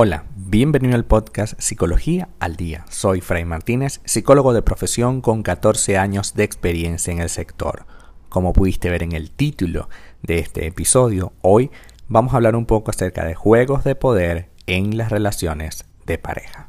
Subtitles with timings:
[0.00, 2.84] Hola, bienvenido al podcast Psicología al Día.
[2.88, 7.84] Soy Fray Martínez, psicólogo de profesión con 14 años de experiencia en el sector.
[8.28, 9.88] Como pudiste ver en el título
[10.22, 11.72] de este episodio, hoy
[12.06, 16.68] vamos a hablar un poco acerca de juegos de poder en las relaciones de pareja.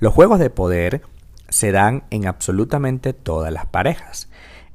[0.00, 1.02] Los juegos de poder
[1.48, 4.28] se dan en absolutamente todas las parejas.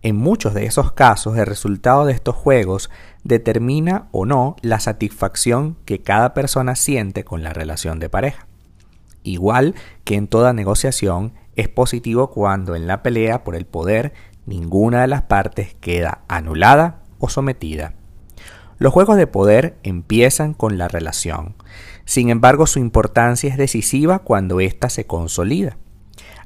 [0.04, 2.90] En muchos de esos casos, el resultado de estos juegos
[3.24, 8.48] determina o no la satisfacción que cada persona siente con la relación de pareja.
[9.24, 14.14] Igual que en toda negociación, es positivo cuando en la pelea por el poder
[14.46, 17.94] ninguna de las partes queda anulada o sometida.
[18.78, 21.56] Los juegos de poder empiezan con la relación.
[22.06, 25.78] Sin embargo, su importancia es decisiva cuando ésta se consolida.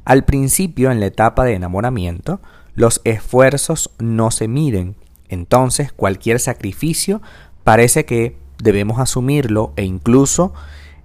[0.03, 2.41] Al principio, en la etapa de enamoramiento,
[2.73, 4.95] los esfuerzos no se miden,
[5.33, 7.21] entonces cualquier sacrificio
[7.63, 10.53] parece que debemos asumirlo e incluso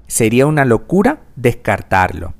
[0.06, 2.34] sería una locura descartarlo.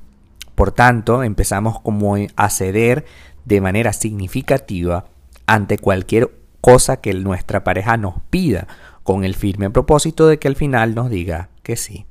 [0.55, 3.05] Por tanto, empezamos como a ceder
[3.45, 5.05] de manera significativa
[5.45, 8.67] ante cualquier cosa que nuestra pareja nos pida,
[9.03, 12.05] con el firme propósito de que al final nos diga que sí.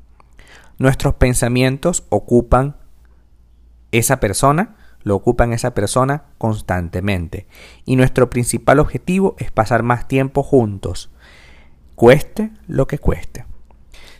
[0.78, 2.76] Nuestros pensamientos ocupan
[3.92, 7.46] esa persona lo ocupan esa persona constantemente.
[7.84, 11.10] Y nuestro principal objetivo es pasar más tiempo juntos,
[11.94, 13.44] cueste lo que cueste.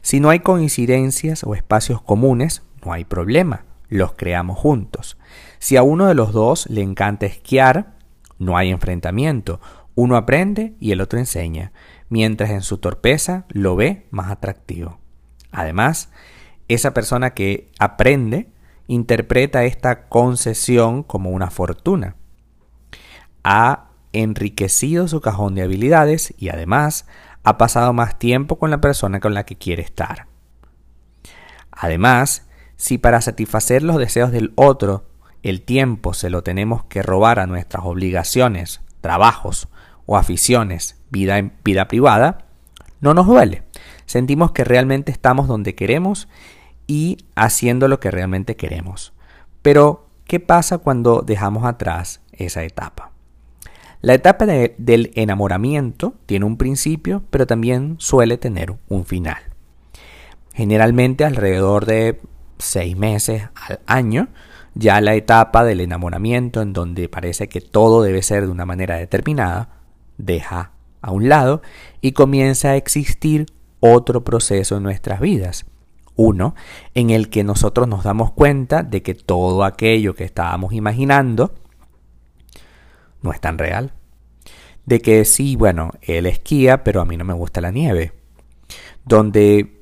[0.02, 5.18] Si no hay coincidencias o espacios comunes, no hay problema, los creamos juntos.
[5.58, 7.94] Si a uno de los dos le encanta esquiar,
[8.38, 9.60] no hay enfrentamiento,
[9.94, 11.72] uno aprende y el otro enseña,
[12.08, 14.98] mientras en su torpeza lo ve más atractivo.
[15.50, 16.10] Además,
[16.68, 18.48] esa persona que aprende
[18.88, 22.16] interpreta esta concesión como una fortuna.
[23.44, 27.06] Ha enriquecido su cajón de habilidades y además
[27.44, 30.26] ha pasado más tiempo con la persona con la que quiere estar.
[31.70, 35.04] Además, si para satisfacer los deseos del otro
[35.42, 39.68] el tiempo se lo tenemos que robar a nuestras obligaciones, trabajos
[40.06, 42.46] o aficiones, vida, vida privada,
[43.00, 43.62] no nos duele.
[44.06, 46.28] Sentimos que realmente estamos donde queremos
[46.88, 49.12] y haciendo lo que realmente queremos.
[49.62, 53.12] Pero, ¿qué pasa cuando dejamos atrás esa etapa?
[54.00, 59.38] La etapa del enamoramiento tiene un principio, pero también suele tener un final.
[60.54, 62.20] Generalmente alrededor de
[62.58, 64.28] seis meses al año,
[64.74, 68.96] ya la etapa del enamoramiento en donde parece que todo debe ser de una manera
[68.96, 69.80] determinada,
[70.16, 70.72] deja
[71.02, 71.60] a un lado
[72.00, 73.46] y comienza a existir
[73.80, 75.66] otro proceso en nuestras vidas
[76.18, 76.56] uno,
[76.94, 81.54] en el que nosotros nos damos cuenta de que todo aquello que estábamos imaginando
[83.22, 83.92] no es tan real.
[84.84, 88.12] De que sí, bueno, él esquía, pero a mí no me gusta la nieve.
[89.04, 89.80] Donde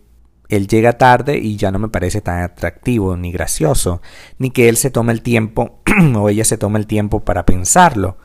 [0.51, 4.03] él llega tarde y ya no me parece tan atractivo ni gracioso,
[4.39, 5.81] ni que él se tome el tiempo
[6.17, 8.19] o ella se tome el tiempo para pensarlo.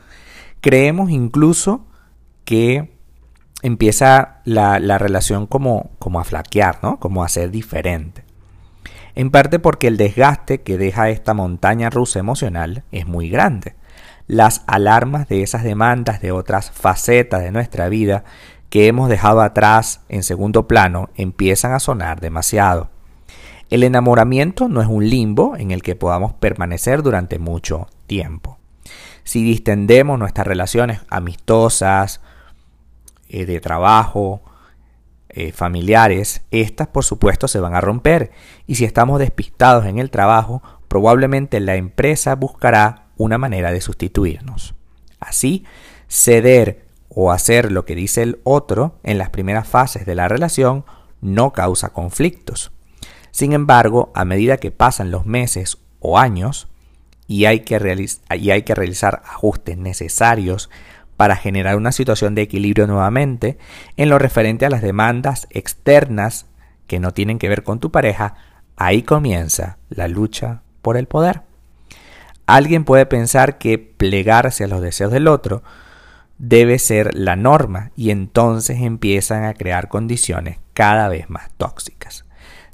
[0.60, 1.86] Creemos incluso
[2.44, 2.91] que
[3.62, 6.98] empieza la, relación como, como a flaquear, ¿no?
[6.98, 8.24] Como a ser diferente.
[9.14, 13.76] En parte porque el desgaste que deja esta montaña rusa emocional es muy grande.
[14.26, 18.24] Las alarmas de esas demandas de otras facetas de nuestra vida
[18.70, 22.90] que hemos dejado atrás en segundo plano empiezan a sonar demasiado.
[23.68, 28.58] El enamoramiento no es un limbo en el que podamos permanecer durante mucho tiempo.
[29.24, 32.20] Si distendemos nuestras relaciones amistosas,
[33.32, 34.42] eh, de trabajo,
[35.30, 38.30] eh, familiares, estas por supuesto se van a romper.
[38.66, 44.74] Y si estamos despistados en el trabajo, probablemente la empresa buscará una manera de sustituirnos.
[45.18, 45.64] Así,
[46.06, 50.84] ceder o hacer lo que dice el otro en las primeras fases de la relación
[51.22, 52.70] no causa conflictos.
[53.30, 56.68] Sin embargo, a medida que pasan los meses o años
[57.26, 60.68] y hay que, y hay que realizar ajustes necesarios
[61.22, 63.56] para generar una situación de equilibrio nuevamente
[63.96, 66.46] en lo referente a las demandas externas
[66.88, 68.34] que no tienen que ver con tu pareja,
[68.74, 71.42] ahí comienza la lucha por el poder.
[72.46, 75.62] Alguien puede pensar que plegarse a los deseos del otro
[76.38, 82.24] debe ser la norma y entonces empiezan a crear condiciones cada vez más tóxicas.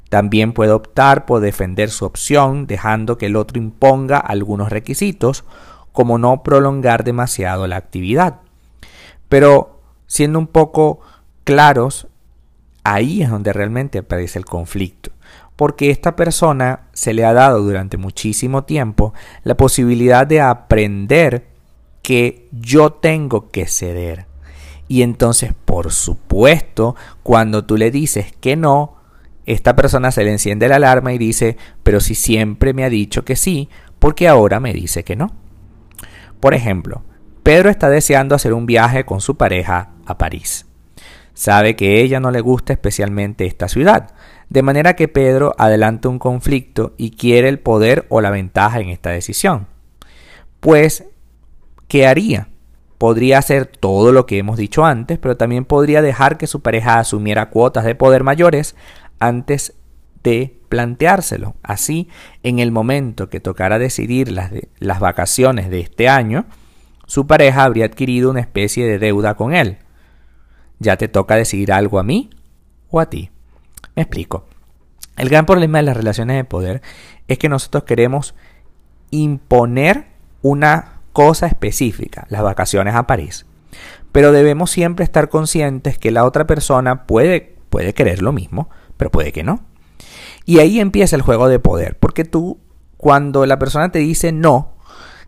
[0.09, 5.45] También puede optar por defender su opción dejando que el otro imponga algunos requisitos
[5.91, 8.37] como no prolongar demasiado la actividad.
[9.27, 10.99] Pero siendo un poco
[11.43, 12.07] claros,
[12.83, 15.11] ahí es donde realmente aparece el conflicto.
[15.55, 19.13] Porque esta persona se le ha dado durante muchísimo tiempo
[19.43, 21.47] la posibilidad de aprender
[22.01, 24.25] que yo tengo que ceder.
[24.87, 28.95] Y entonces, por supuesto, cuando tú le dices que no,
[29.45, 33.25] esta persona se le enciende la alarma y dice, pero si siempre me ha dicho
[33.25, 33.69] que sí,
[33.99, 35.31] ¿por qué ahora me dice que no?
[36.39, 37.03] Por ejemplo,
[37.43, 40.65] Pedro está deseando hacer un viaje con su pareja a París.
[41.33, 44.11] Sabe que ella no le gusta especialmente esta ciudad,
[44.49, 48.89] de manera que Pedro adelanta un conflicto y quiere el poder o la ventaja en
[48.89, 49.67] esta decisión.
[50.59, 51.05] Pues,
[51.87, 52.49] ¿qué haría?
[52.97, 56.99] Podría hacer todo lo que hemos dicho antes, pero también podría dejar que su pareja
[56.99, 58.75] asumiera cuotas de poder mayores
[59.19, 59.75] antes
[60.23, 61.55] de planteárselo.
[61.63, 62.09] Así,
[62.43, 66.45] en el momento que tocara decidir las, las vacaciones de este año,
[67.05, 69.79] su pareja habría adquirido una especie de deuda con él.
[70.79, 72.29] Ya te toca decidir algo a mí
[72.89, 73.31] o a ti.
[73.95, 74.45] Me explico.
[75.17, 76.81] El gran problema de las relaciones de poder
[77.27, 78.35] es que nosotros queremos
[79.11, 80.05] imponer
[80.41, 83.45] una cosa específica, las vacaciones a París.
[84.11, 89.11] Pero debemos siempre estar conscientes que la otra persona puede, puede querer lo mismo, pero
[89.11, 89.65] puede que no.
[90.49, 92.57] Y ahí empieza el juego de poder, porque tú,
[92.97, 94.73] cuando la persona te dice no,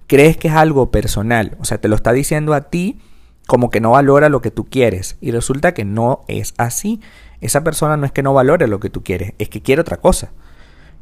[0.07, 2.99] crees que es algo personal, o sea, te lo está diciendo a ti
[3.45, 7.01] como que no valora lo que tú quieres, y resulta que no es así.
[7.39, 9.97] Esa persona no es que no valore lo que tú quieres, es que quiere otra
[9.97, 10.31] cosa.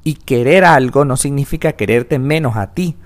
[0.04, 2.98] Y querer algo no significa quererte menos a ti,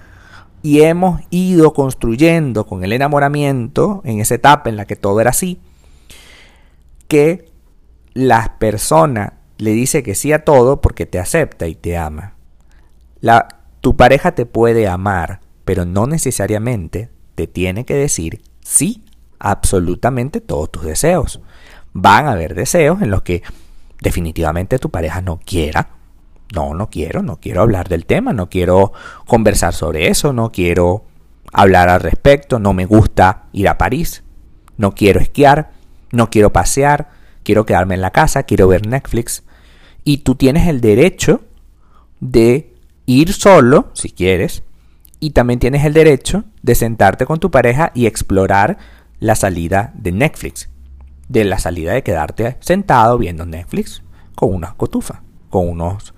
[0.63, 5.29] y hemos ido construyendo con el enamoramiento, en esa etapa en la que todo era
[5.29, 5.59] así,
[7.07, 7.51] que
[8.15, 12.35] la persona le dice que sí a todo porque te acepta y te ama.
[13.19, 13.47] La,
[13.81, 19.03] tu pareja te puede amar, pero no necesariamente te tiene que decir sí
[19.39, 21.41] absolutamente todos tus deseos.
[21.93, 23.43] Van a haber deseos en los que
[24.01, 25.89] definitivamente tu pareja no quiera
[26.53, 28.93] no, no quiero, no quiero hablar del tema, no quiero
[29.25, 31.03] conversar sobre eso, no quiero
[31.51, 34.23] hablar al respecto, no me gusta ir a París,
[34.77, 35.71] no quiero esquiar,
[36.11, 37.09] no quiero pasear,
[37.43, 39.43] quiero quedarme en la casa, quiero ver Netflix.
[40.03, 41.41] Y tú tienes el derecho
[42.19, 42.73] de
[43.05, 44.63] ir solo, si quieres,
[45.19, 48.77] y también tienes el derecho de sentarte con tu pareja y explorar
[49.19, 50.69] la salida de Netflix,
[51.29, 54.03] de la salida de quedarte sentado viendo Netflix
[54.35, 56.13] con una cotufa, con unos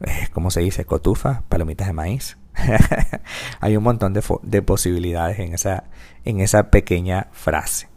[0.00, 0.84] eh, ¿cómo se dice?
[0.84, 2.38] Cotufa, palomitas de maíz.
[3.60, 5.84] Hay un montón de, de, posibilidades en esa,
[6.24, 7.88] en esa pequeña frase.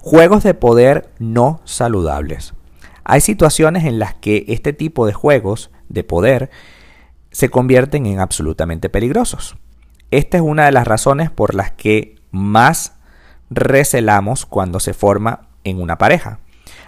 [0.00, 2.54] Juegos de poder no saludables.
[3.04, 6.50] Hay situaciones en las que este tipo de juegos de poder
[7.30, 9.56] se convierten en absolutamente peligrosos.
[10.10, 12.94] Esta es una de las razones por las que más
[13.50, 16.40] recelamos cuando se forma en una pareja.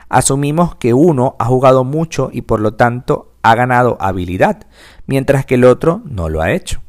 [0.08, 4.66] Asumimos que uno ha jugado mucho y por lo tanto ha ganado habilidad,
[5.06, 6.80] mientras que el otro no lo ha hecho.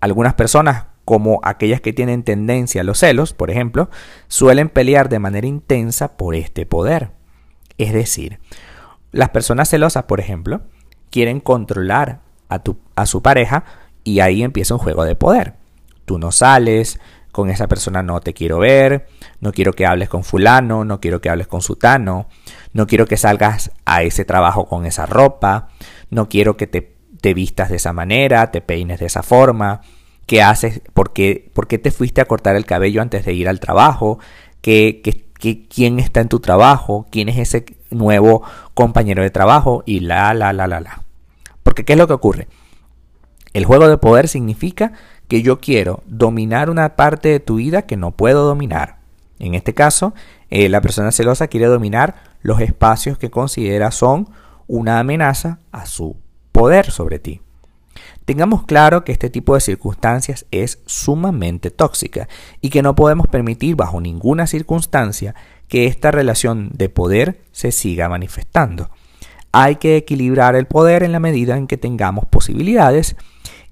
[0.00, 3.90] Algunas personas, como aquellas que tienen tendencia a los celos, por ejemplo,
[4.28, 7.10] suelen pelear de manera intensa por este poder.
[7.78, 8.38] Es decir,
[9.10, 10.62] las personas celosas, por ejemplo,
[11.10, 13.64] quieren controlar a, tu, a su pareja
[14.04, 15.54] y ahí empieza un juego de poder.
[16.04, 16.98] Tú no sales,
[17.32, 19.06] con esa persona no te quiero ver,
[19.40, 22.28] no quiero que hables con fulano, no quiero que hables con sutano,
[22.72, 25.68] no quiero que salgas a ese trabajo con esa ropa,
[26.10, 29.80] no quiero que te, te vistas de esa manera, te peines de esa forma,
[30.26, 33.48] qué haces, por qué, por qué te fuiste a cortar el cabello antes de ir
[33.48, 34.18] al trabajo,
[34.60, 35.24] ¿Qué, qué,
[35.68, 38.42] quién está en tu trabajo, quién es ese nuevo
[38.74, 41.02] compañero de trabajo y la, la, la, la, la.
[41.62, 42.48] Porque ¿qué es lo que ocurre?
[43.52, 44.92] El juego de poder significa
[45.28, 48.98] que yo quiero dominar una parte de tu vida que no puedo dominar.
[49.38, 50.14] En este caso,
[50.50, 54.28] eh, la persona celosa quiere dominar los espacios que considera son
[54.66, 56.16] una amenaza a su
[56.52, 57.40] poder sobre ti.
[58.24, 62.28] Tengamos claro que este tipo de circunstancias es sumamente tóxica
[62.60, 65.34] y que no podemos permitir bajo ninguna circunstancia
[65.68, 68.90] que esta relación de poder se siga manifestando.
[69.50, 73.16] Hay que equilibrar el poder en la medida en que tengamos posibilidades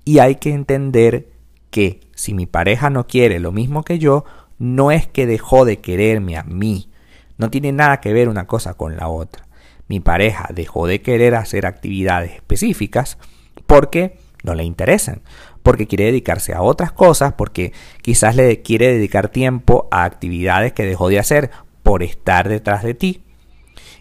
[0.04, 1.28] y hay que entender
[1.70, 4.24] que si mi pareja no quiere lo mismo que yo,
[4.58, 6.90] no es que dejó de quererme a mí.
[7.38, 9.46] No tiene nada que ver una cosa con la otra.
[9.88, 13.18] Mi pareja dejó de querer hacer actividades específicas
[13.66, 15.22] porque no le interesan,
[15.62, 20.86] porque quiere dedicarse a otras cosas, porque quizás le quiere dedicar tiempo a actividades que
[20.86, 21.50] dejó de hacer
[21.82, 23.22] por estar detrás de ti.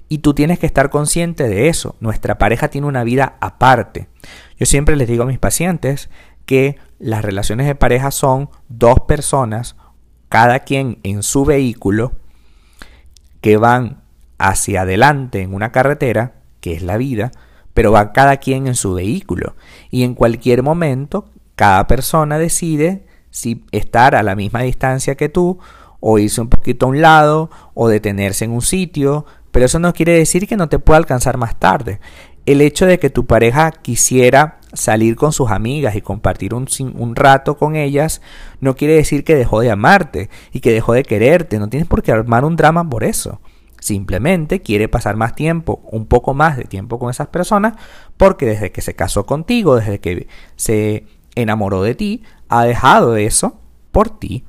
[0.08, 1.96] Y tú tienes que estar consciente de eso.
[2.00, 4.08] Nuestra pareja tiene una vida aparte.
[4.58, 6.10] Yo siempre les digo a mis pacientes
[6.46, 9.76] que las relaciones de pareja son dos personas,
[10.28, 12.14] cada quien en su vehículo,
[13.42, 14.02] que van
[14.38, 17.32] hacia adelante en una carretera, que es la vida,
[17.74, 19.56] pero va cada quien en su vehículo.
[19.92, 25.60] Y en cualquier momento, cada persona decide si estar a la misma distancia que tú,
[26.00, 29.94] o irse un poquito a un lado, o detenerse en un sitio, pero eso no
[29.94, 32.00] quiere decir que no te pueda alcanzar más tarde.
[32.46, 37.16] el hecho de que tu pareja quisiera salir con sus amigas y compartir un, un,
[37.16, 38.22] rato con ellas
[38.60, 41.60] no quiere decir que dejó de amarte y que dejó de quererte.
[41.60, 43.40] No tienes por qué armar un drama por eso.
[43.80, 47.74] Simplemente quiere pasar más tiempo, un poco más de tiempo con esas personas,
[48.18, 51.06] porque desde que se casó contigo, desde que se
[51.36, 53.60] enamoró de ti, ha dejado eso
[53.92, 54.44] por ti.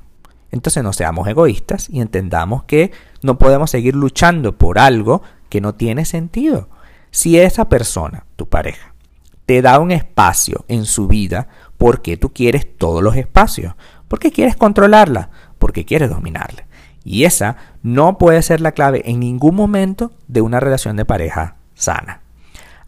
[0.51, 5.75] Entonces no seamos egoístas y entendamos que no podemos seguir luchando por algo que no
[5.75, 6.69] tiene sentido.
[7.09, 8.93] Si esa persona, tu pareja,
[9.45, 11.47] te da un espacio en su vida,
[11.77, 13.75] ¿por qué tú quieres todos los espacios?
[14.07, 15.29] ¿Por qué quieres controlarla?
[15.57, 16.67] Porque quieres dominarla.
[17.03, 21.57] Y esa no puede ser la clave en ningún momento de una relación de pareja
[21.73, 22.21] sana.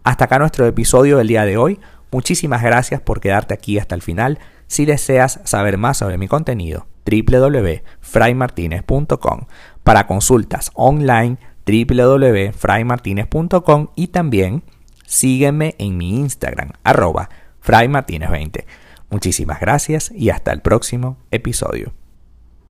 [0.04, 1.80] Hasta acá nuestro episodio del día de hoy.
[2.12, 4.40] Muchísimas gracias por quedarte aquí hasta el final.
[4.68, 9.42] Si deseas saber más sobre mi contenido, www.fraymartinez.com.
[9.84, 14.64] Para consultas online, www.fraymartinez.com y también
[15.06, 17.30] sígueme en mi Instagram, arroba
[17.66, 18.66] fraymartinez20.
[19.10, 22.03] Muchísimas gracias y hasta el próximo episodio.